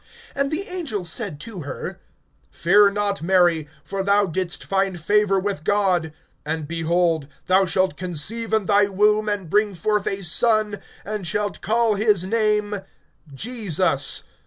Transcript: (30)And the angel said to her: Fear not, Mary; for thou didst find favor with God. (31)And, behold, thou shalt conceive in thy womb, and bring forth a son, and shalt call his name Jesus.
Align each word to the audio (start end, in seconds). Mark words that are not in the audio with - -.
(30)And 0.35 0.49
the 0.49 0.63
angel 0.67 1.05
said 1.05 1.39
to 1.41 1.59
her: 1.61 1.99
Fear 2.49 2.89
not, 2.89 3.21
Mary; 3.21 3.67
for 3.83 4.01
thou 4.01 4.25
didst 4.25 4.63
find 4.63 4.99
favor 4.99 5.39
with 5.39 5.63
God. 5.63 6.11
(31)And, 6.43 6.67
behold, 6.67 7.27
thou 7.45 7.65
shalt 7.65 7.97
conceive 7.97 8.51
in 8.51 8.65
thy 8.65 8.87
womb, 8.87 9.29
and 9.29 9.47
bring 9.47 9.75
forth 9.75 10.07
a 10.07 10.23
son, 10.23 10.79
and 11.05 11.27
shalt 11.27 11.61
call 11.61 11.93
his 11.93 12.23
name 12.23 12.77
Jesus. 13.31 14.23